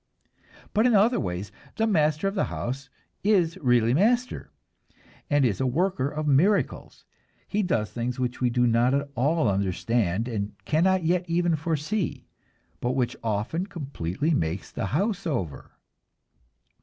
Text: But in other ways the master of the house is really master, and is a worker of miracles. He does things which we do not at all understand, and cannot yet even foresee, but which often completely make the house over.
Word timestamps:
But 0.73 0.87
in 0.87 0.95
other 0.95 1.19
ways 1.19 1.51
the 1.75 1.85
master 1.85 2.27
of 2.27 2.33
the 2.33 2.45
house 2.45 2.89
is 3.23 3.55
really 3.59 3.93
master, 3.93 4.51
and 5.29 5.45
is 5.45 5.61
a 5.61 5.67
worker 5.67 6.09
of 6.09 6.25
miracles. 6.27 7.05
He 7.47 7.61
does 7.61 7.91
things 7.91 8.19
which 8.19 8.41
we 8.41 8.49
do 8.49 8.65
not 8.65 8.95
at 8.95 9.11
all 9.13 9.47
understand, 9.47 10.27
and 10.27 10.55
cannot 10.65 11.03
yet 11.05 11.23
even 11.29 11.55
foresee, 11.55 12.25
but 12.79 12.93
which 12.93 13.15
often 13.23 13.67
completely 13.67 14.31
make 14.33 14.61
the 14.63 14.87
house 14.87 15.27
over. 15.27 15.69